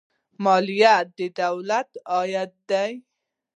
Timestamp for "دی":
2.69-2.91